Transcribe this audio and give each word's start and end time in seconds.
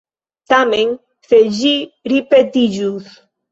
Tamen 0.53 0.95
se 1.27 1.43
ĝi 1.59 1.75
ripetiĝus. 2.15 3.15